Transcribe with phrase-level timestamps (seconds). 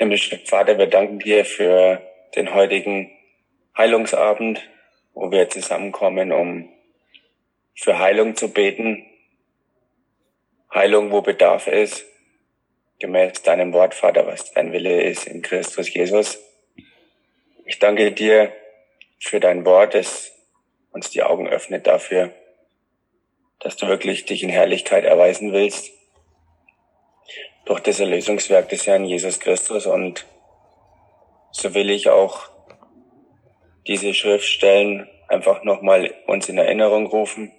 [0.00, 2.00] Himmlischer Vater, wir danken dir für
[2.34, 3.10] den heutigen
[3.76, 4.66] Heilungsabend,
[5.12, 6.70] wo wir zusammenkommen, um
[7.74, 9.04] für Heilung zu beten.
[10.72, 12.06] Heilung, wo Bedarf ist,
[12.98, 16.42] gemäß deinem Wort, Vater, was dein Wille ist in Christus Jesus.
[17.66, 18.54] Ich danke dir
[19.18, 20.32] für dein Wort, das
[20.92, 22.32] uns die Augen öffnet dafür,
[23.58, 25.99] dass du wirklich dich in Herrlichkeit erweisen willst
[27.70, 29.86] durch das Erlösungswerk des Herrn Jesus Christus.
[29.86, 30.26] Und
[31.52, 32.50] so will ich auch
[33.86, 37.52] diese Schriftstellen einfach nochmal uns in Erinnerung rufen,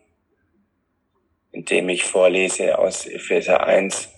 [1.54, 4.10] indem ich vorlese aus Epheser 1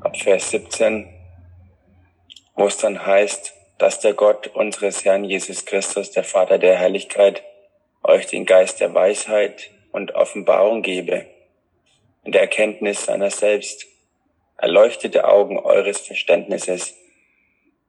[0.00, 1.08] ab Vers 17,
[2.56, 7.42] wo es dann heißt, dass der Gott unseres Herrn Jesus Christus, der Vater der Herrlichkeit,
[8.02, 11.33] euch den Geist der Weisheit und Offenbarung gebe
[12.24, 13.86] in der Erkenntnis seiner selbst,
[14.56, 16.94] erleuchtete Augen eures Verständnisses,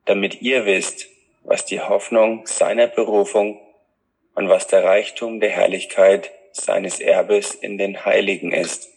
[0.05, 1.07] damit ihr wisst,
[1.43, 3.59] was die Hoffnung seiner Berufung
[4.33, 8.89] und was der Reichtum der Herrlichkeit seines Erbes in den Heiligen ist,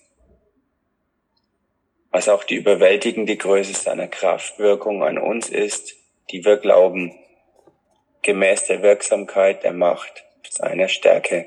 [2.10, 5.94] was auch die überwältigende Größe seiner Kraftwirkung an uns ist,
[6.30, 7.14] die wir glauben,
[8.22, 11.46] gemäß der Wirksamkeit der Macht seiner Stärke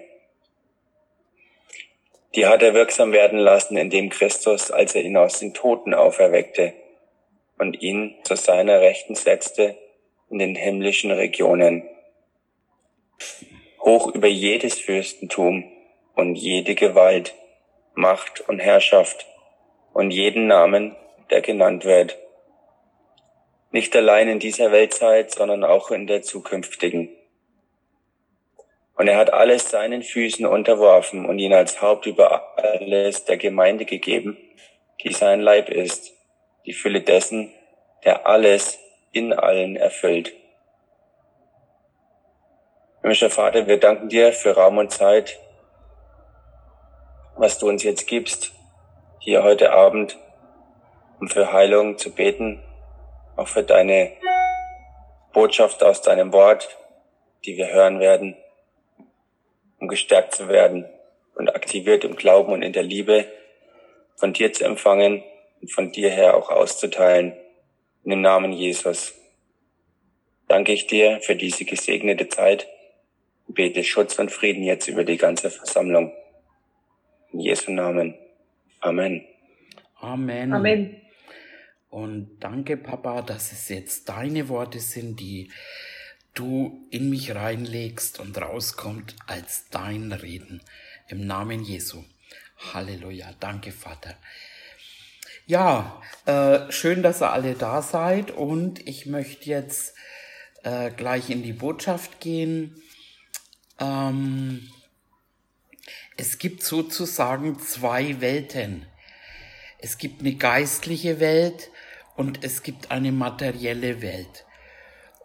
[2.36, 6.74] die hat er wirksam werden lassen, indem Christus, als er ihn aus den Toten auferweckte
[7.58, 9.78] und ihn zu seiner Rechten setzte
[10.30, 11.88] in den himmlischen Regionen,
[13.82, 15.70] hoch über jedes Fürstentum
[16.16, 17.36] und jede Gewalt,
[17.94, 19.28] Macht und Herrschaft
[19.94, 20.96] und jeden Namen,
[21.30, 22.18] der genannt wird.
[23.72, 27.10] Nicht allein in dieser Weltzeit, sondern auch in der zukünftigen.
[29.02, 33.84] Und er hat alles seinen Füßen unterworfen und ihn als Haupt über alles der Gemeinde
[33.84, 34.38] gegeben,
[35.04, 36.14] die sein Leib ist,
[36.68, 37.52] die Fülle dessen,
[38.06, 38.78] der alles
[39.12, 40.34] in allen erfüllt.
[43.02, 45.40] Himmlischer Vater, wir danken dir für Raum und Zeit,
[47.38, 48.52] was du uns jetzt gibst,
[49.18, 50.20] hier heute Abend,
[51.20, 52.64] um für Heilung zu beten,
[53.36, 54.12] auch für deine
[55.34, 56.78] Botschaft aus deinem Wort,
[57.46, 58.38] die wir hören werden
[59.82, 60.86] um gestärkt zu werden
[61.36, 63.26] und aktiviert im Glauben und in der Liebe
[64.16, 65.24] von dir zu empfangen
[65.60, 67.34] und von dir her auch auszuteilen.
[68.04, 69.16] In dem Namen Jesus
[70.48, 72.68] danke ich dir für diese gesegnete Zeit
[73.48, 76.14] und bete Schutz und Frieden jetzt über die ganze Versammlung.
[77.34, 78.16] In Jesu Namen.
[78.82, 79.26] Amen.
[80.00, 80.54] Amen.
[80.54, 81.02] Amen.
[81.90, 85.52] Und danke, Papa, dass es jetzt deine Worte sind, die
[86.34, 90.62] du in mich reinlegst und rauskommt als dein Reden.
[91.08, 92.04] Im Namen Jesu.
[92.74, 93.34] Halleluja.
[93.40, 94.16] Danke, Vater.
[95.46, 99.96] Ja, äh, schön, dass ihr alle da seid und ich möchte jetzt
[100.64, 102.82] äh, gleich in die Botschaft gehen.
[103.80, 104.70] Ähm,
[106.18, 108.86] es gibt sozusagen zwei Welten.
[109.80, 111.72] Es gibt eine geistliche Welt
[112.16, 114.46] und es gibt eine materielle Welt.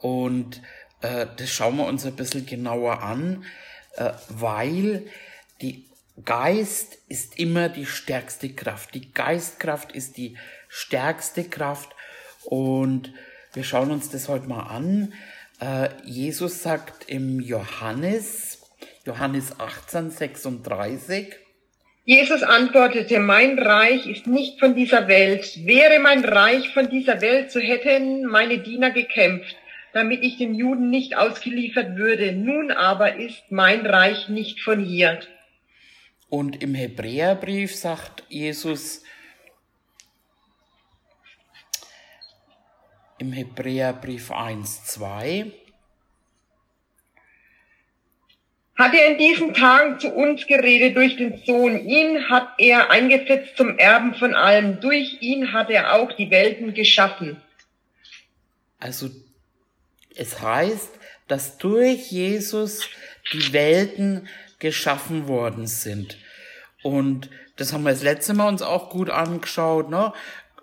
[0.00, 0.62] Und
[1.06, 3.44] äh, das schauen wir uns ein bisschen genauer an,
[3.96, 5.06] äh, weil
[5.60, 5.84] die
[6.24, 8.94] Geist ist immer die stärkste Kraft.
[8.94, 10.36] Die Geistkraft ist die
[10.68, 11.90] stärkste Kraft
[12.44, 13.12] und
[13.52, 15.12] wir schauen uns das heute mal an.
[15.60, 18.62] Äh, Jesus sagt im Johannes,
[19.04, 21.36] Johannes 18, 36,
[22.04, 25.66] Jesus antwortete, mein Reich ist nicht von dieser Welt.
[25.66, 29.56] Wäre mein Reich von dieser Welt, so hätten meine Diener gekämpft
[29.96, 32.32] damit ich den Juden nicht ausgeliefert würde.
[32.32, 35.20] Nun aber ist mein Reich nicht von hier.
[36.28, 39.02] Und im Hebräerbrief sagt Jesus,
[43.16, 45.46] im Hebräerbrief 1, 2,
[48.76, 51.88] hat er in diesen Tagen zu uns geredet durch den Sohn.
[51.88, 54.78] Ihn hat er eingesetzt zum Erben von allem.
[54.80, 57.40] Durch ihn hat er auch die Welten geschaffen.
[58.78, 59.08] Also
[60.16, 60.90] es heißt,
[61.28, 62.88] dass durch Jesus
[63.32, 64.28] die Welten
[64.58, 66.16] geschaffen worden sind.
[66.82, 69.90] Und das haben wir das letzte Mal uns auch gut angeschaut.
[69.90, 70.12] Ne?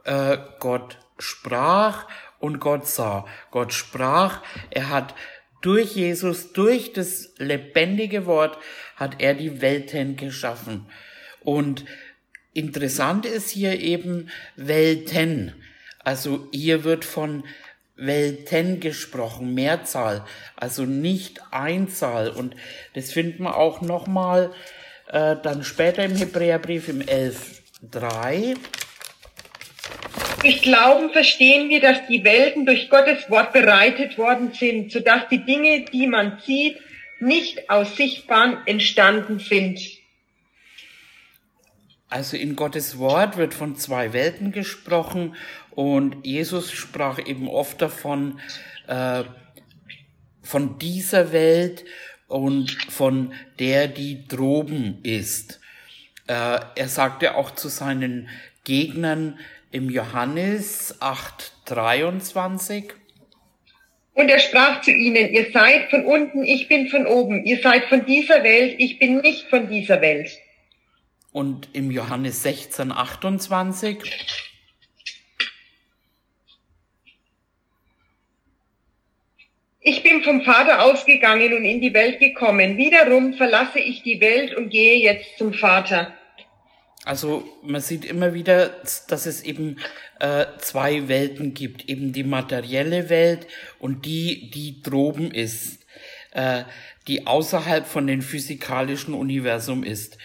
[0.06, 2.08] Äh, Gott sprach
[2.40, 3.26] und Gott sah.
[3.52, 5.16] Gott sprach, er hat
[5.62, 8.58] durch Jesus, durch das lebendige Wort,
[8.96, 10.86] hat er die Welten geschaffen.
[11.42, 11.86] Und
[12.54, 15.54] interessant ist hier eben Welten.
[16.00, 17.44] Also hier wird von
[17.96, 20.26] Welten gesprochen, Mehrzahl,
[20.56, 22.30] also nicht Einzahl.
[22.30, 22.56] Und
[22.94, 24.52] das finden wir auch nochmal
[25.10, 28.58] äh, dann später im Hebräerbrief im 11.3.
[30.42, 35.46] Durch Glauben verstehen wir, dass die Welten durch Gottes Wort bereitet worden sind, sodass die
[35.46, 36.78] Dinge, die man sieht,
[37.20, 39.80] nicht aus Sichtbaren entstanden sind.
[42.10, 45.36] Also in Gottes Wort wird von zwei Welten gesprochen
[45.76, 48.40] und Jesus sprach eben oft davon,
[48.88, 49.24] äh,
[50.42, 51.86] von dieser Welt
[52.28, 55.60] und von der, die droben ist.
[56.28, 58.30] Äh, er sagte auch zu seinen
[58.64, 59.40] Gegnern
[59.72, 62.94] im Johannes 8, 23,
[64.16, 67.86] und er sprach zu ihnen, ihr seid von unten, ich bin von oben, ihr seid
[67.86, 70.30] von dieser Welt, ich bin nicht von dieser Welt.
[71.32, 73.98] Und im Johannes 16, 28.
[79.86, 82.78] Ich bin vom Vater ausgegangen und in die Welt gekommen.
[82.78, 86.14] Wiederum verlasse ich die Welt und gehe jetzt zum Vater.
[87.04, 89.78] Also man sieht immer wieder, dass es eben
[90.22, 93.46] äh, zwei Welten gibt, eben die materielle Welt
[93.78, 95.80] und die, die droben ist,
[96.32, 96.64] äh,
[97.10, 100.18] die außerhalb von dem physikalischen Universum ist.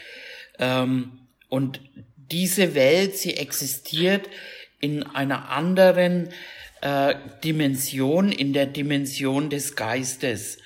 [0.61, 1.19] Ähm,
[1.49, 1.81] und
[2.15, 4.29] diese Welt, sie existiert
[4.79, 6.29] in einer anderen
[6.81, 7.15] äh,
[7.45, 10.59] Dimension, in der Dimension des Geistes.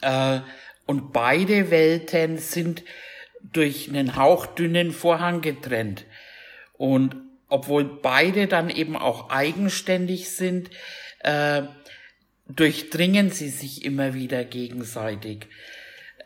[0.00, 0.40] Äh,
[0.86, 2.82] und beide Welten sind
[3.52, 6.04] durch einen hauchdünnen Vorhang getrennt.
[6.74, 7.16] Und
[7.48, 10.70] obwohl beide dann eben auch eigenständig sind,
[11.20, 11.62] äh,
[12.48, 15.46] durchdringen sie sich immer wieder gegenseitig.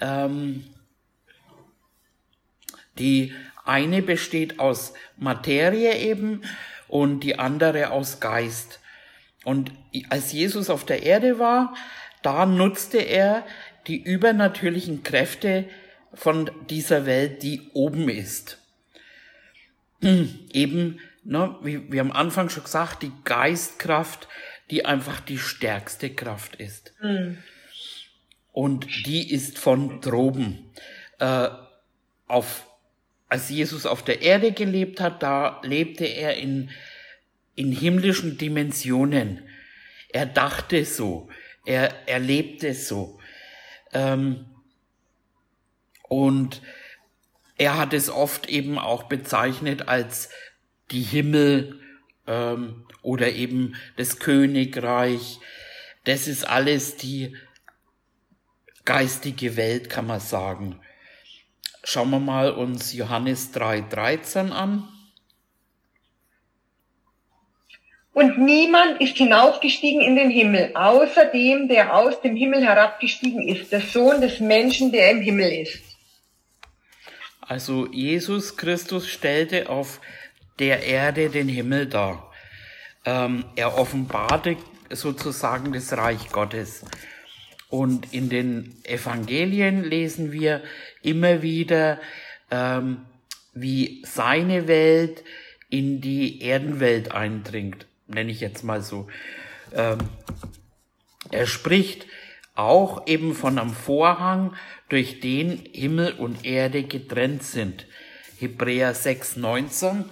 [0.00, 0.64] Ähm,
[2.98, 3.32] die
[3.64, 6.42] eine besteht aus Materie eben
[6.88, 8.80] und die andere aus Geist.
[9.44, 9.72] Und
[10.08, 11.74] als Jesus auf der Erde war,
[12.22, 13.44] da nutzte er
[13.86, 15.64] die übernatürlichen Kräfte
[16.14, 18.58] von dieser Welt, die oben ist.
[20.00, 24.28] Eben, ne, wie wir am Anfang schon gesagt, die Geistkraft,
[24.70, 26.94] die einfach die stärkste Kraft ist.
[27.00, 27.38] Mhm.
[28.52, 30.70] Und die ist von droben.
[31.18, 31.48] Äh,
[32.26, 32.66] auf,
[33.28, 36.70] als Jesus auf der Erde gelebt hat, da lebte er in,
[37.54, 39.48] in himmlischen Dimensionen.
[40.08, 41.28] Er dachte so,
[41.64, 43.18] er, er lebte so.
[43.92, 44.46] Ähm,
[46.08, 46.62] und
[47.56, 50.30] er hat es oft eben auch bezeichnet als
[50.90, 51.80] die Himmel
[52.26, 55.38] ähm, oder eben das Königreich.
[56.04, 57.36] Das ist alles die
[58.84, 60.80] geistige Welt, kann man sagen.
[61.84, 64.88] Schauen wir mal uns Johannes 3,13 an.
[68.22, 73.72] Und niemand ist hinaufgestiegen in den Himmel, außer dem, der aus dem Himmel herabgestiegen ist,
[73.72, 75.82] der Sohn des Menschen, der im Himmel ist.
[77.40, 80.00] Also Jesus Christus stellte auf
[80.60, 82.32] der Erde den Himmel dar.
[83.04, 84.56] Ähm, er offenbarte
[84.88, 86.84] sozusagen das Reich Gottes.
[87.70, 90.62] Und in den Evangelien lesen wir
[91.02, 92.00] immer wieder,
[92.52, 93.04] ähm,
[93.52, 95.24] wie seine Welt
[95.70, 99.08] in die Erdenwelt eindringt, nenne ich jetzt mal so.
[99.74, 99.98] Ähm,
[101.30, 102.06] er spricht
[102.54, 104.54] auch eben von einem Vorhang,
[104.88, 107.86] durch den Himmel und Erde getrennt sind.
[108.38, 110.04] Hebräer 6, 19.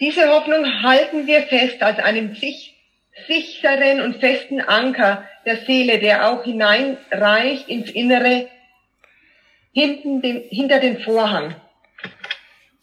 [0.00, 2.76] Diese Hoffnung halten wir fest als einen sich,
[3.26, 8.48] sicheren und festen Anker der Seele, der auch hineinreicht ins Innere,
[9.72, 11.54] hinten den, hinter den Vorhang.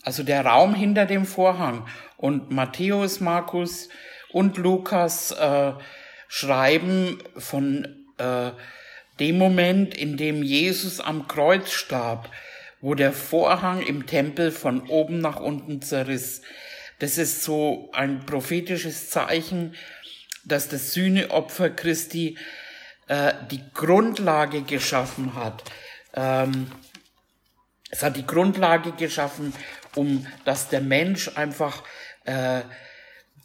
[0.03, 1.87] Also der Raum hinter dem Vorhang.
[2.17, 3.89] Und Matthäus, Markus
[4.31, 5.74] und Lukas äh,
[6.27, 8.51] schreiben von äh,
[9.19, 12.29] dem Moment, in dem Jesus am Kreuz starb,
[12.81, 16.41] wo der Vorhang im Tempel von oben nach unten zerriss.
[17.00, 19.75] Das ist so ein prophetisches Zeichen,
[20.43, 22.38] dass das Sühneopfer Christi
[23.07, 25.63] äh, die Grundlage geschaffen hat.
[26.13, 26.71] Ähm,
[27.89, 29.53] es hat die Grundlage geschaffen,
[29.95, 31.83] um dass der Mensch einfach
[32.27, 32.62] äh,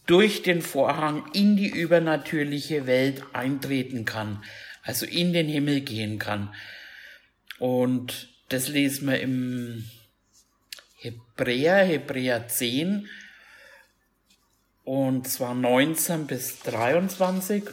[0.06, 4.42] durch den Vorhang in die übernatürliche Welt eintreten kann,
[4.82, 6.54] also in den Himmel gehen kann.
[7.58, 9.88] Und das lesen wir im
[10.96, 13.08] Hebräer, Hebräer 10,
[14.84, 17.64] und zwar 19 bis 23.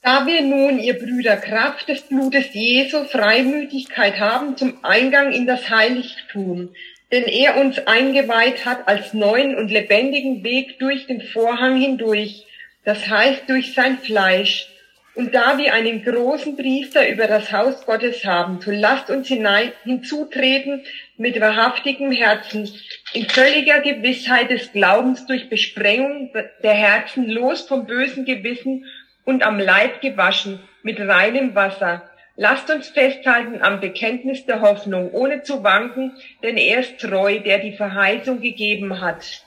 [0.00, 5.70] Da wir nun, ihr Brüder, Kraft des Blutes Jesu Freimütigkeit haben zum Eingang in das
[5.70, 6.74] Heiligtum,
[7.12, 12.46] den er uns eingeweiht hat als neuen und lebendigen Weg durch den Vorhang hindurch,
[12.84, 14.68] das heißt durch sein Fleisch,
[15.14, 19.72] Und da wir einen großen Priester über das Haus Gottes haben, so lasst uns hinein,
[19.84, 20.84] hinzutreten
[21.18, 22.70] mit wahrhaftigem Herzen,
[23.12, 28.86] in völliger Gewissheit des Glaubens durch Besprengung der Herzen, los vom bösen Gewissen
[29.26, 32.10] und am Leib gewaschen mit reinem Wasser.
[32.36, 37.58] Lasst uns festhalten am Bekenntnis der Hoffnung, ohne zu wanken, denn er ist treu, der
[37.58, 39.44] die Verheißung gegeben hat.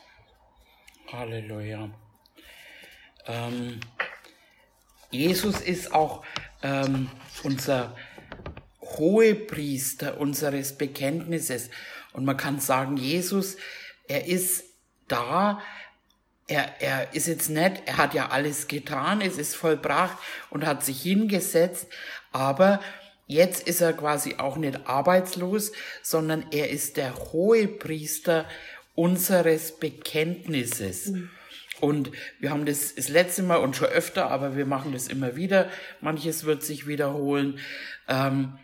[1.12, 1.90] Halleluja.
[3.26, 3.80] Ähm,
[5.10, 6.24] Jesus ist auch
[6.62, 7.10] ähm,
[7.42, 7.96] unser
[8.80, 11.70] Hohepriester unseres Bekenntnisses.
[12.12, 13.56] Und man kann sagen, Jesus,
[14.08, 14.64] er ist
[15.08, 15.60] da,
[16.48, 20.16] er, er ist jetzt nicht, er hat ja alles getan, es ist vollbracht
[20.50, 21.88] und hat sich hingesetzt,
[22.32, 22.80] aber
[23.26, 28.46] jetzt ist er quasi auch nicht arbeitslos, sondern er ist der Hohepriester
[28.94, 31.08] unseres Bekenntnisses.
[31.08, 31.30] Mhm.
[31.80, 35.36] Und wir haben das das letzte Mal und schon öfter, aber wir machen das immer
[35.36, 35.68] wieder.
[36.00, 37.58] Manches wird sich wiederholen.
[38.08, 38.58] Ähm,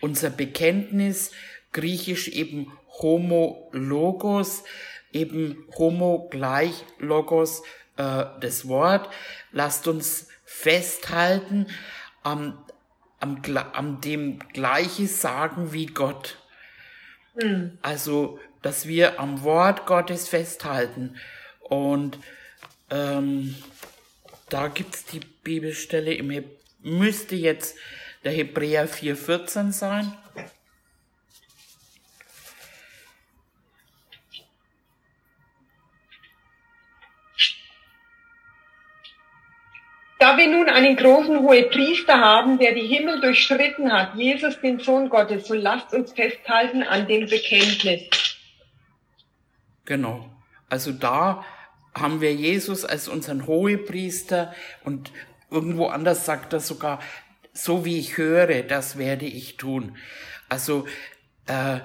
[0.00, 1.30] unser Bekenntnis,
[1.72, 4.64] griechisch eben Homo Logos,
[5.12, 7.62] eben Homo gleich Logos,
[7.96, 9.10] äh, das Wort.
[9.52, 11.66] Lasst uns festhalten
[12.22, 12.64] am,
[13.24, 13.40] am,
[13.72, 16.36] am dem Gleiches sagen wie Gott.
[17.40, 17.78] Mhm.
[17.80, 21.16] Also, dass wir am Wort Gottes festhalten.
[21.60, 22.18] Und
[22.90, 23.56] ähm,
[24.50, 27.78] da gibt's die Bibelstelle im Heb müsste jetzt
[28.24, 30.12] der Hebräer 4,14 sein.
[40.24, 45.10] Da wir nun einen großen Hohepriester haben, der die Himmel durchschritten hat, Jesus, den Sohn
[45.10, 48.04] Gottes, so lasst uns festhalten an dem Bekenntnis.
[49.84, 50.30] Genau.
[50.70, 51.44] Also da
[51.94, 55.12] haben wir Jesus als unseren Hohepriester und
[55.50, 57.00] irgendwo anders sagt er sogar,
[57.52, 59.94] so wie ich höre, das werde ich tun.
[60.48, 60.86] Also
[61.48, 61.80] äh,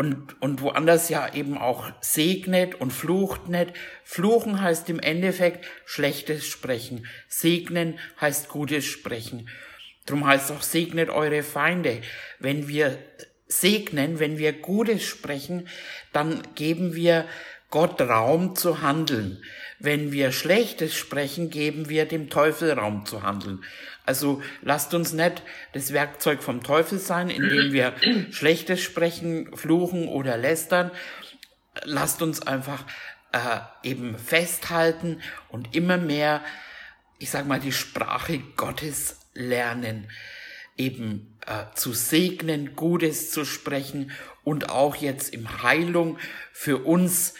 [0.00, 3.74] und, und woanders ja eben auch segnet und flucht nicht.
[4.02, 7.06] Fluchen heißt im Endeffekt schlechtes Sprechen.
[7.28, 9.50] Segnen heißt gutes Sprechen.
[10.06, 12.00] Drum heißt auch segnet eure Feinde.
[12.38, 12.96] Wenn wir
[13.46, 15.68] segnen, wenn wir Gutes sprechen,
[16.14, 17.26] dann geben wir
[17.68, 19.42] Gott Raum zu handeln.
[19.82, 23.64] Wenn wir Schlechtes sprechen, geben wir dem Teufel Raum zu handeln.
[24.04, 27.94] Also lasst uns nicht das Werkzeug vom Teufel sein, indem wir
[28.30, 30.90] Schlechtes sprechen, fluchen oder lästern.
[31.84, 32.84] Lasst uns einfach
[33.32, 36.42] äh, eben festhalten und immer mehr,
[37.18, 40.10] ich sag mal, die Sprache Gottes lernen,
[40.76, 44.10] eben äh, zu segnen, Gutes zu sprechen
[44.44, 46.18] und auch jetzt im Heilung
[46.52, 47.34] für uns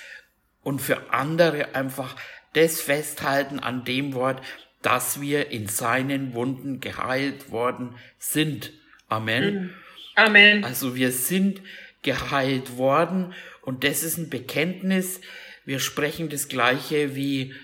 [0.62, 2.16] und für andere einfach
[2.52, 4.42] das festhalten an dem Wort,
[4.82, 8.72] dass wir in seinen Wunden geheilt worden sind.
[9.08, 9.54] Amen.
[9.54, 9.70] Mhm.
[10.16, 10.64] Amen.
[10.64, 11.62] Also wir sind
[12.02, 15.20] geheilt worden und das ist ein Bekenntnis.
[15.64, 17.54] Wir sprechen das Gleiche wie,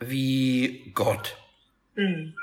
[0.00, 1.36] wie Gott.
[1.94, 2.34] Mhm.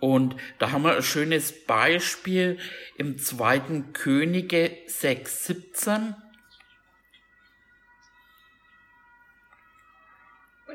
[0.00, 2.58] Und da haben wir ein schönes Beispiel
[2.96, 6.14] im zweiten Könige 6, 17.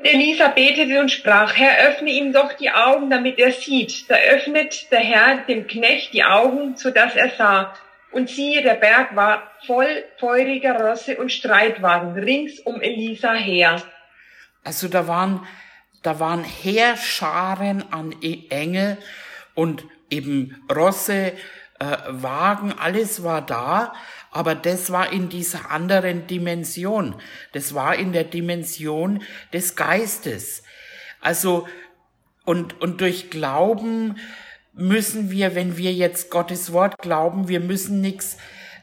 [0.02, 4.10] Elisa betete und sprach, Herr, öffne ihm doch die Augen, damit er sieht.
[4.10, 7.74] Da öffnet der Herr dem Knecht die Augen, so dass er sah.
[8.10, 13.82] Und siehe, der Berg war voll feuriger Rosse und Streitwagen rings um Elisa her.
[14.62, 15.46] Also da waren,
[16.02, 18.98] da waren Heerscharen an e- Engel
[19.54, 21.32] und eben Rosse,
[21.80, 23.94] äh, Wagen, alles war da,
[24.34, 27.14] aber das war in dieser anderen Dimension.
[27.52, 29.22] Das war in der Dimension
[29.52, 30.64] des Geistes.
[31.20, 31.68] Also,
[32.44, 34.16] und, und durch Glauben
[34.72, 38.36] müssen wir, wenn wir jetzt Gottes Wort glauben, wir müssen nichts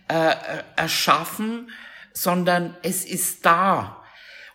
[0.07, 0.35] äh,
[0.77, 1.69] erschaffen,
[2.13, 4.00] sondern es ist da.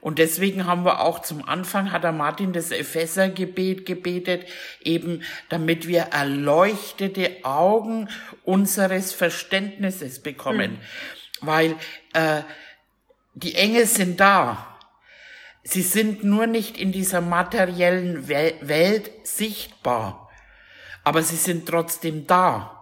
[0.07, 4.47] Und deswegen haben wir auch zum Anfang, hat der Martin das Ephesergebet gebetet,
[4.81, 8.09] eben damit wir erleuchtete Augen
[8.45, 10.75] unseres Verständnisses bekommen.
[10.75, 10.79] Mhm.
[11.41, 11.75] Weil
[12.13, 12.43] äh,
[13.35, 14.79] die Engel sind da.
[15.65, 20.31] Sie sind nur nicht in dieser materiellen Welt sichtbar,
[21.03, 22.76] aber sie sind trotzdem da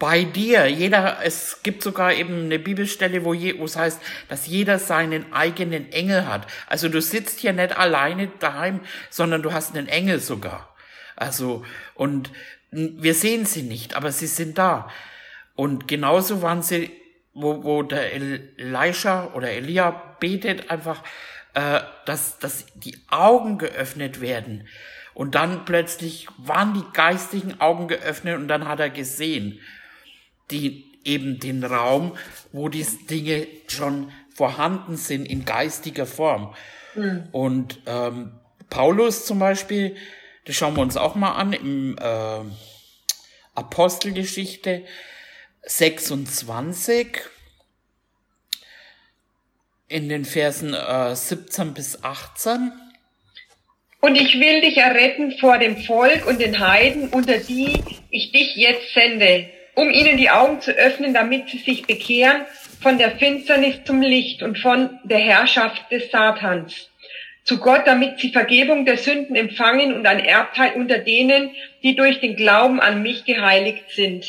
[0.00, 0.66] bei dir.
[0.66, 5.32] Jeder, es gibt sogar eben eine Bibelstelle, wo, je, wo es heißt, dass jeder seinen
[5.32, 6.48] eigenen Engel hat.
[6.66, 8.80] Also du sitzt hier nicht alleine daheim,
[9.10, 10.74] sondern du hast einen Engel sogar.
[11.14, 11.64] Also,
[11.94, 12.32] und
[12.72, 14.90] wir sehen sie nicht, aber sie sind da.
[15.54, 16.90] Und genauso waren sie,
[17.34, 21.02] wo, wo der Elisha oder Elia betet einfach,
[21.52, 24.66] äh, dass, dass die Augen geöffnet werden
[25.12, 29.60] Und dann plötzlich waren die geistigen Augen geöffnet und dann hat er gesehen,
[30.50, 32.16] die eben den Raum,
[32.52, 36.54] wo die Dinge schon vorhanden sind in geistiger Form.
[36.94, 37.28] Mhm.
[37.32, 38.32] Und ähm,
[38.68, 39.96] Paulus zum Beispiel,
[40.44, 42.40] das schauen wir uns auch mal an im äh,
[43.54, 44.84] Apostelgeschichte
[45.62, 47.18] 26
[49.88, 52.72] in den Versen äh, 17 bis 18.
[54.00, 58.56] Und ich will dich erretten vor dem Volk und den Heiden, unter die ich dich
[58.56, 62.42] jetzt sende, um ihnen die Augen zu öffnen, damit sie sich bekehren
[62.82, 66.90] von der Finsternis zum Licht und von der Herrschaft des Satans
[67.44, 71.50] zu Gott, damit sie Vergebung der Sünden empfangen und ein Erbteil unter denen,
[71.82, 74.26] die durch den Glauben an mich geheiligt sind.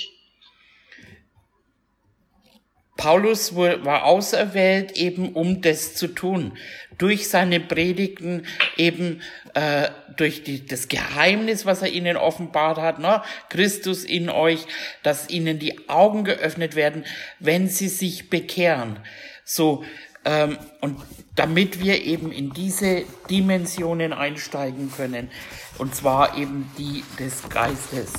[2.98, 6.58] Paulus war auserwählt, eben um das zu tun.
[6.98, 8.46] Durch seine Predigten,
[8.78, 9.22] eben
[9.54, 13.22] äh, durch die, das Geheimnis, was er ihnen offenbart hat, ne?
[13.50, 14.66] Christus in euch,
[15.04, 17.06] dass ihnen die Augen geöffnet werden,
[17.40, 19.00] wenn sie sich bekehren.
[19.44, 19.84] So,
[20.26, 20.98] ähm, und
[21.36, 25.32] damit wir eben in diese Dimensionen einsteigen können,
[25.78, 28.14] und zwar eben die des Geistes.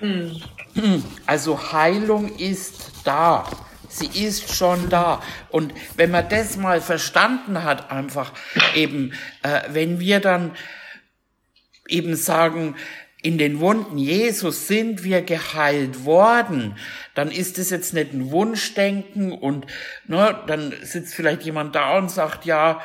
[0.00, 0.42] Mhm.
[1.26, 3.48] Also Heilung ist da.
[3.88, 5.22] Sie ist schon da.
[5.48, 8.32] Und wenn man das mal verstanden hat, einfach
[8.74, 10.52] eben, äh, wenn wir dann
[11.88, 12.76] eben sagen,
[13.20, 16.76] in den Wunden Jesus sind wir geheilt worden,
[17.14, 19.66] dann ist es jetzt nicht ein Wunschdenken und
[20.06, 22.80] ne, dann sitzt vielleicht jemand da und sagt, ja,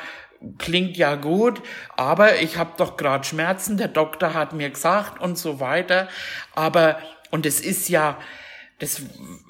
[0.58, 1.62] klingt ja gut,
[1.96, 6.08] aber ich habe doch gerade Schmerzen, der Doktor hat mir gesagt und so weiter.
[6.54, 6.98] Aber,
[7.30, 8.18] und es ist ja,
[8.78, 9.02] das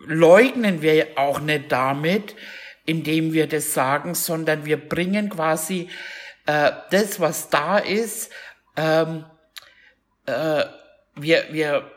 [0.06, 2.36] leugnen wir auch nicht damit,
[2.84, 5.88] indem wir das sagen, sondern wir bringen quasi
[6.46, 8.30] äh, das, was da ist,
[8.76, 9.24] ähm,
[10.26, 10.64] äh,
[11.16, 11.90] wir, wir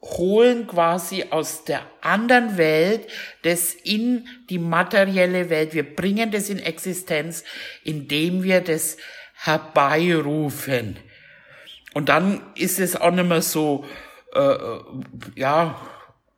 [0.00, 3.06] holen quasi aus der anderen Welt
[3.42, 5.74] das in die materielle Welt.
[5.74, 7.44] Wir bringen das in Existenz,
[7.84, 8.96] indem wir das
[9.34, 10.98] herbeirufen.
[11.94, 13.84] Und dann ist es auch nicht mehr so,
[14.34, 14.80] äh, äh
[15.36, 15.80] ja,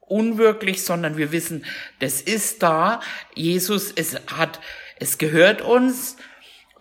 [0.01, 1.65] unwirklich, sondern wir wissen,
[2.01, 3.01] das ist da.
[3.35, 4.61] Jesus, es hat,
[4.99, 6.17] es gehört uns.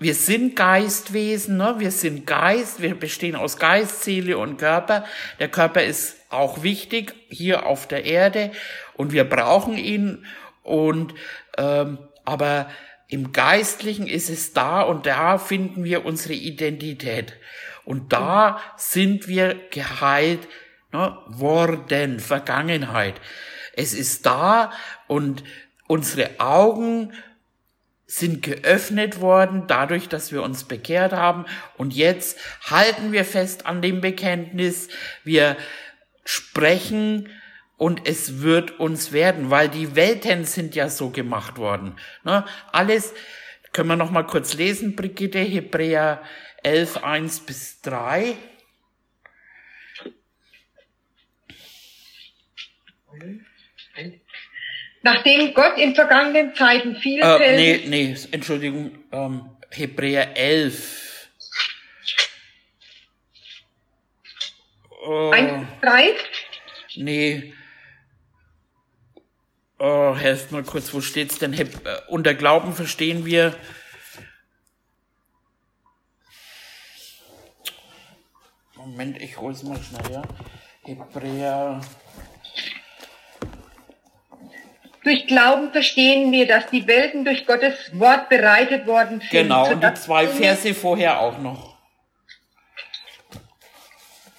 [0.03, 1.75] Wir sind Geistwesen, ne?
[1.77, 5.05] wir sind Geist, wir bestehen aus Geist, Seele und Körper.
[5.39, 8.51] Der Körper ist auch wichtig hier auf der Erde
[8.95, 10.25] und wir brauchen ihn.
[10.61, 11.13] Und
[11.57, 12.69] ähm, aber
[13.07, 17.37] im Geistlichen ist es da und da finden wir unsere Identität.
[17.85, 20.49] Und da sind wir geheilt
[20.91, 23.15] ne, worden, Vergangenheit.
[23.71, 24.73] Es ist da
[25.07, 25.45] und
[25.87, 27.13] unsere Augen
[28.13, 31.45] sind geöffnet worden dadurch, dass wir uns bekehrt haben.
[31.77, 32.37] Und jetzt
[32.69, 34.87] halten wir fest an dem Bekenntnis.
[35.23, 35.57] Wir
[36.23, 37.27] sprechen
[37.75, 41.95] und es wird uns werden, weil die Welten sind ja so gemacht worden.
[42.23, 42.45] Ne?
[42.71, 43.15] Alles
[43.71, 46.21] können wir noch mal kurz lesen, Brigitte, Hebräer
[46.61, 48.35] 11, 1 bis 3.
[55.03, 61.27] Nachdem Gott in vergangenen Zeiten viel äh, Nee, nee, Entschuldigung, ähm, Hebräer 11.
[65.05, 66.15] Oh, 1, 3?
[66.95, 67.53] Nee.
[69.77, 71.51] Oh, helft mal kurz, wo steht's denn?
[71.51, 73.53] Heb äh, unter Glauben verstehen wir.
[78.75, 80.21] Moment, ich hol's mal schnell, ja.
[80.85, 81.81] Hebräer
[85.03, 89.31] Durch Glauben verstehen wir, dass die Welten durch Gottes Wort bereitet worden sind.
[89.31, 91.73] Genau, und die zwei Verse vorher auch noch.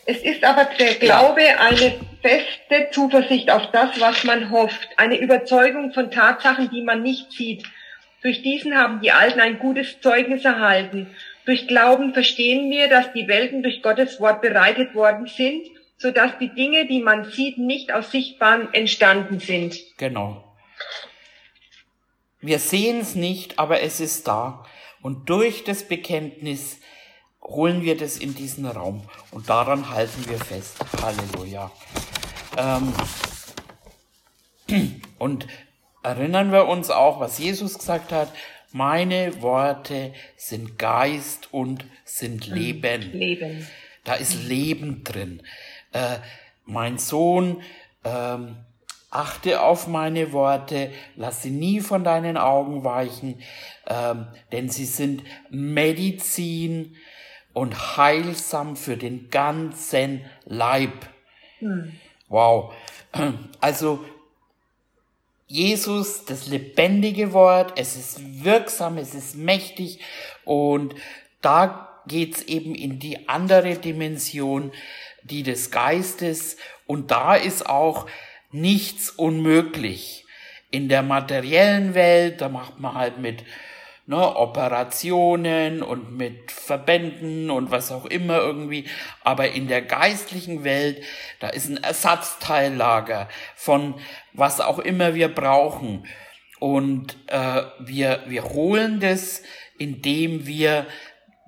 [0.07, 1.61] Es ist aber der Glaube ja.
[1.61, 7.33] eine feste Zuversicht auf das, was man hofft, eine Überzeugung von Tatsachen, die man nicht
[7.33, 7.64] sieht.
[8.22, 11.14] Durch diesen haben die Alten ein gutes Zeugnis erhalten.
[11.44, 15.66] Durch Glauben verstehen wir, dass die Welten durch Gottes Wort bereitet worden sind,
[15.98, 19.77] so dass die Dinge, die man sieht, nicht aus Sichtbaren entstanden sind.
[19.98, 20.43] Genau.
[22.44, 24.66] Wir sehen es nicht, aber es ist da.
[25.00, 26.78] Und durch das Bekenntnis
[27.40, 29.09] holen wir das in diesen Raum.
[29.30, 30.76] Und daran halten wir fest.
[31.00, 31.70] Halleluja.
[32.59, 32.92] Ähm,
[35.18, 35.46] und
[36.02, 38.30] erinnern wir uns auch, was Jesus gesagt hat.
[38.72, 43.11] Meine Worte sind Geist und sind Leben.
[43.12, 43.66] Leben.
[44.04, 45.42] Da ist Leben drin.
[45.92, 46.18] Äh,
[46.66, 47.62] mein Sohn,
[48.04, 48.57] ähm,
[49.14, 53.40] achte auf meine Worte, lass sie nie von deinen Augen weichen,
[53.87, 56.96] ähm, denn sie sind Medizin
[57.53, 61.09] und heilsam für den ganzen Leib.
[61.61, 61.92] Hm.
[62.29, 62.74] Wow.
[63.61, 64.05] Also
[65.46, 70.00] Jesus, das lebendige Wort, es ist wirksam, es ist mächtig
[70.44, 70.94] und
[71.42, 74.72] da geht's eben in die andere Dimension,
[75.22, 78.07] die des Geistes und da ist auch
[78.54, 80.24] nichts unmöglich.
[80.70, 83.44] In der materiellen Welt, da macht man halt mit
[84.06, 88.86] ne, Operationen und mit Verbänden und was auch immer irgendwie.
[89.22, 91.02] Aber in der geistlichen Welt,
[91.40, 93.94] da ist ein Ersatzteillager von
[94.32, 96.06] was auch immer wir brauchen.
[96.60, 99.42] Und äh, wir, wir holen das,
[99.78, 100.86] indem wir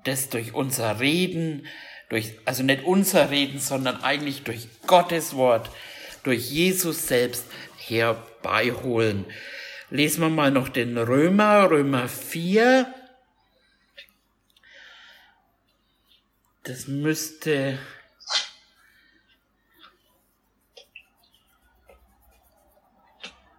[0.05, 1.66] das durch unser Reden,
[2.09, 5.71] durch, also nicht unser Reden, sondern eigentlich durch Gottes Wort,
[6.27, 9.27] durch Jesus selbst herbeiholen.
[9.91, 12.93] Lesen wir mal noch den Römer, Römer 4.
[16.65, 17.79] Das müsste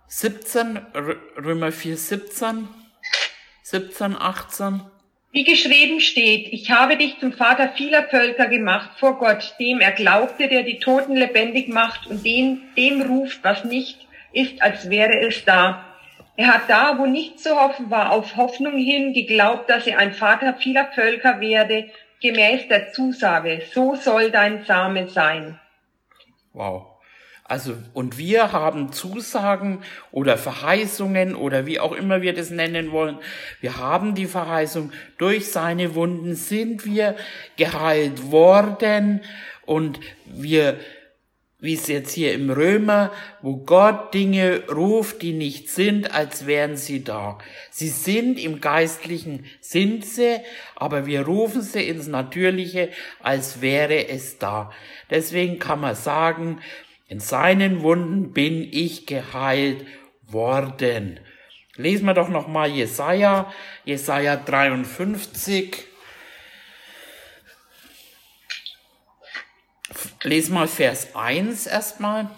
[0.08, 0.78] siebzehn,
[1.38, 2.68] Römer 4, 17,
[3.64, 4.82] 17, 18.
[5.38, 9.92] Wie geschrieben steht, ich habe dich zum Vater vieler Völker gemacht vor Gott, dem er
[9.92, 15.16] glaubte, der die Toten lebendig macht und den, dem ruft, was nicht ist, als wäre
[15.20, 15.86] es da.
[16.38, 20.12] Er hat da, wo nichts zu hoffen war, auf Hoffnung hin geglaubt, dass er ein
[20.12, 25.60] Vater vieler Völker werde, gemäß der Zusage, so soll dein Same sein.
[26.54, 26.97] Wow.
[27.48, 29.82] Also, und wir haben Zusagen
[30.12, 33.20] oder Verheißungen oder wie auch immer wir das nennen wollen.
[33.62, 37.16] Wir haben die Verheißung, durch seine Wunden sind wir
[37.56, 39.22] geheilt worden
[39.66, 40.78] und wir
[41.60, 46.78] wie es jetzt hier im Römer, wo Gott Dinge ruft, die nicht sind, als wären
[46.78, 47.40] sie da.
[47.72, 50.40] Sie sind im Geistlichen, sind sie,
[50.76, 52.90] aber wir rufen sie ins Natürliche,
[53.24, 54.72] als wäre es da.
[55.10, 56.60] Deswegen kann man sagen,
[57.08, 59.86] in seinen Wunden bin ich geheilt
[60.24, 61.20] worden.
[61.76, 63.54] Lesen wir doch nochmal Jesaja,
[63.86, 65.86] Jesaja 53.
[70.24, 72.30] Lesen mal Vers 1 erstmal.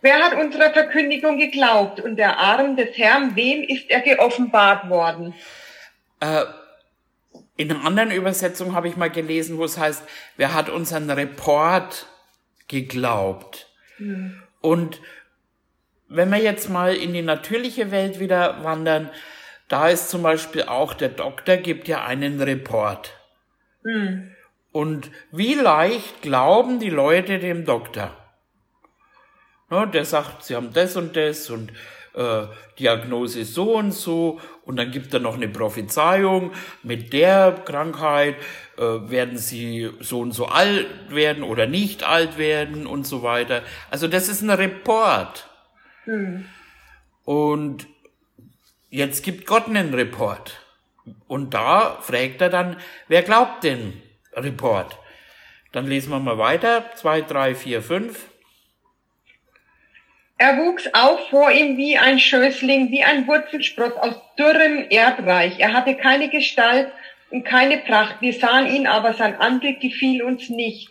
[0.00, 5.34] Wer hat unserer Verkündigung geglaubt und der Arm des Herrn, wem ist er geoffenbart worden?
[6.20, 6.44] Äh,
[7.58, 10.04] in einer anderen Übersetzung habe ich mal gelesen, wo es heißt,
[10.36, 12.06] wer hat unseren Report
[12.68, 13.68] geglaubt?
[13.96, 14.40] Hm.
[14.60, 15.00] Und
[16.08, 19.10] wenn wir jetzt mal in die natürliche Welt wieder wandern,
[19.68, 23.12] da ist zum Beispiel auch der Doktor gibt ja einen Report.
[23.82, 24.34] Mhm.
[24.72, 28.16] Und wie leicht glauben die Leute dem Doktor?
[29.70, 31.72] Ja, der sagt, sie haben das und das und
[32.18, 32.46] äh,
[32.78, 36.52] Diagnose so und so und dann gibt er noch eine Prophezeiung,
[36.82, 38.34] mit der Krankheit
[38.76, 43.62] äh, werden sie so und so alt werden oder nicht alt werden und so weiter.
[43.90, 45.48] Also das ist ein Report.
[46.06, 46.46] Mhm.
[47.24, 47.86] Und
[48.90, 50.60] jetzt gibt Gott einen Report.
[51.26, 52.76] Und da fragt er dann,
[53.06, 54.02] wer glaubt den
[54.34, 54.98] Report?
[55.72, 56.84] Dann lesen wir mal weiter.
[56.96, 58.26] Zwei, drei, vier, fünf.
[60.38, 65.58] Er wuchs auf vor ihm wie ein Schößling, wie ein Wurzelspross aus dürrem Erdreich.
[65.58, 66.92] Er hatte keine Gestalt
[67.30, 68.16] und keine Pracht.
[68.20, 70.90] Wir sahen ihn, aber sein Anblick gefiel uns nicht.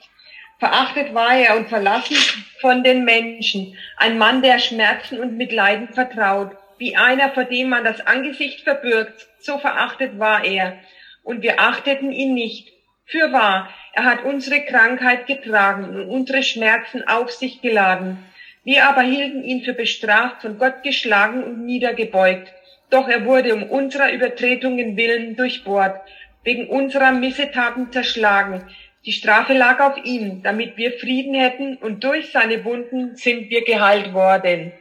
[0.59, 2.17] Verachtet war er und verlassen
[2.59, 3.77] von den Menschen.
[3.95, 9.27] Ein Mann, der Schmerzen und Mitleiden vertraut wie einer, vor dem man das Angesicht verbirgt,
[9.39, 10.77] so verachtet war er,
[11.23, 12.71] und wir achteten ihn nicht.
[13.05, 18.23] Fürwahr, er hat unsere Krankheit getragen und unsere Schmerzen auf sich geladen.
[18.67, 22.51] Wir aber hielten ihn für bestraft, von Gott geschlagen und niedergebeugt.
[22.89, 26.01] Doch er wurde um unserer Übertretungen willen durchbohrt,
[26.43, 28.69] wegen unserer Missetaten zerschlagen.
[29.05, 33.63] Die Strafe lag auf ihm, damit wir Frieden hätten, und durch seine Wunden sind wir
[33.63, 34.73] geheilt worden.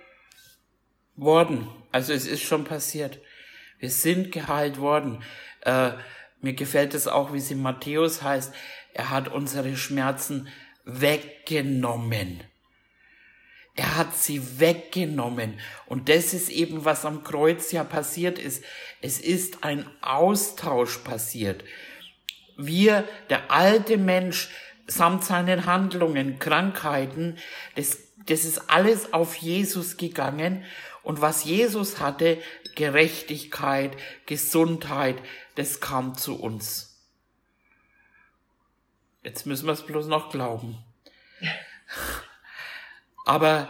[1.15, 1.69] Worden.
[1.93, 3.21] Also es ist schon passiert.
[3.79, 5.23] Wir sind geheilt worden.
[5.61, 5.91] Äh,
[6.41, 8.53] mir gefällt es auch, wie es in Matthäus heißt.
[8.95, 10.49] Er hat unsere Schmerzen
[10.85, 12.43] weggenommen.
[13.77, 15.61] Er hat sie weggenommen.
[15.85, 18.65] Und das ist eben, was am Kreuz ja passiert ist.
[19.03, 21.63] Es ist ein Austausch passiert.
[22.57, 24.49] Wir, der alte Mensch,
[24.87, 27.39] samt seinen Handlungen, Krankheiten,
[27.75, 30.65] das, das ist alles auf Jesus gegangen
[31.03, 32.41] und was Jesus hatte,
[32.75, 35.17] Gerechtigkeit, Gesundheit,
[35.55, 37.01] das kam zu uns.
[39.23, 40.79] Jetzt müssen wir es bloß noch glauben.
[43.27, 43.69] Aber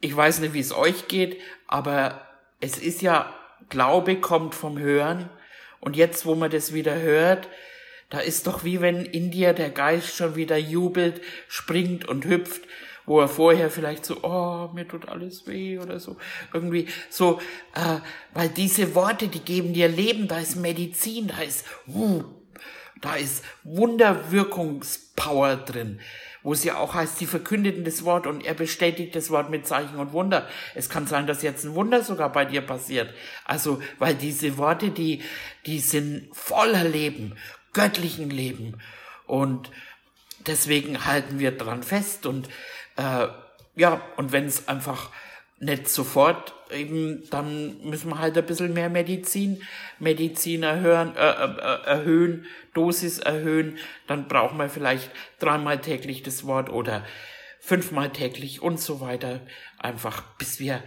[0.00, 2.26] ich weiß nicht, wie es euch geht, aber
[2.58, 3.32] es ist ja
[3.68, 5.30] Glaube kommt vom Hören.
[5.78, 7.48] Und jetzt, wo man das wieder hört,
[8.10, 12.62] da ist doch wie wenn in dir der Geist schon wieder jubelt, springt und hüpft,
[13.04, 16.16] wo er vorher vielleicht so, oh, mir tut alles weh oder so.
[16.52, 17.40] Irgendwie so,
[17.74, 17.98] äh,
[18.32, 22.24] weil diese Worte, die geben dir Leben, da ist Medizin, da ist, uh,
[23.00, 26.00] da ist Wunderwirkungspower drin
[26.42, 29.66] wo es ja auch heißt, sie verkündeten das Wort und er bestätigt das Wort mit
[29.66, 30.48] Zeichen und Wunder.
[30.74, 33.12] Es kann sein, dass jetzt ein Wunder sogar bei dir passiert.
[33.44, 35.22] Also, weil diese Worte, die,
[35.66, 37.36] die sind voller Leben,
[37.72, 38.78] göttlichen Leben.
[39.26, 39.70] Und
[40.46, 42.48] deswegen halten wir dran fest und,
[42.96, 43.28] äh,
[43.76, 45.10] ja, und wenn es einfach
[45.62, 49.62] nicht sofort eben, dann müssen wir halt ein bisschen mehr Medizin,
[50.00, 56.68] Medizin erhöhen, äh, äh, erhöhen, Dosis erhöhen, dann brauchen wir vielleicht dreimal täglich das Wort
[56.68, 57.06] oder
[57.60, 59.40] fünfmal täglich und so weiter,
[59.78, 60.82] einfach bis wir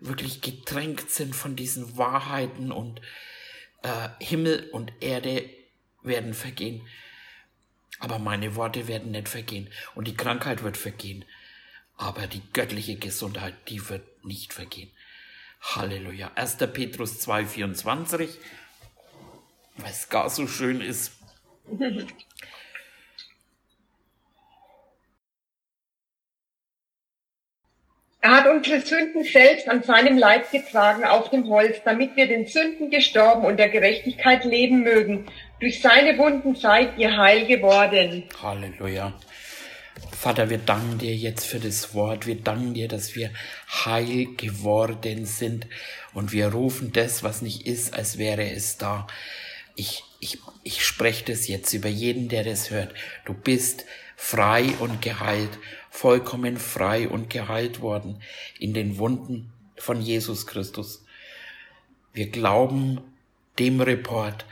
[0.00, 3.00] wirklich getränkt sind von diesen Wahrheiten und
[3.84, 5.48] äh, Himmel und Erde
[6.02, 6.84] werden vergehen.
[8.00, 11.24] Aber meine Worte werden nicht vergehen und die Krankheit wird vergehen.
[11.98, 14.90] Aber die göttliche Gesundheit, die wird nicht vergehen.
[15.60, 16.30] Halleluja.
[16.36, 16.56] 1.
[16.72, 18.28] Petrus 2,24,
[19.76, 21.12] weil es gar so schön ist.
[28.20, 32.46] Er hat unsere Sünden selbst an seinem Leib getragen auf dem Holz, damit wir den
[32.46, 35.26] Sünden gestorben und der Gerechtigkeit leben mögen.
[35.60, 38.24] Durch seine Wunden seid ihr heil geworden.
[38.42, 39.12] Halleluja.
[40.12, 42.26] Vater, wir danken dir jetzt für das Wort.
[42.26, 43.30] Wir danken dir, dass wir
[43.68, 45.66] heil geworden sind
[46.12, 49.06] und wir rufen das, was nicht ist, als wäre es da.
[49.76, 52.94] Ich, ich, ich spreche das jetzt über jeden, der das hört.
[53.24, 53.84] Du bist
[54.16, 55.58] frei und geheilt,
[55.90, 58.20] vollkommen frei und geheilt worden
[58.58, 61.04] in den Wunden von Jesus Christus.
[62.12, 63.00] Wir glauben
[63.58, 64.44] dem Report.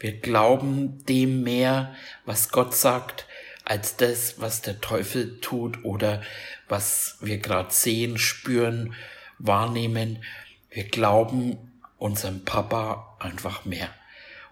[0.00, 3.26] Wir glauben dem mehr, was Gott sagt
[3.64, 6.22] als das, was der Teufel tut oder
[6.68, 8.94] was wir gerade sehen, spüren,
[9.38, 10.24] wahrnehmen.
[10.70, 11.58] Wir glauben
[11.98, 13.90] unserem Papa einfach mehr.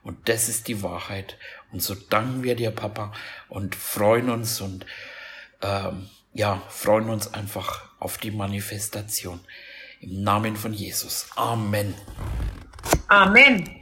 [0.02, 1.36] Und das ist die Wahrheit.
[1.72, 3.12] Und so danken wir dir, Papa,
[3.48, 4.86] und freuen uns und
[5.62, 9.40] ähm, ja, freuen uns einfach auf die Manifestation.
[10.00, 11.28] Im Namen von Jesus.
[11.36, 11.94] Amen.
[13.08, 13.79] Amen.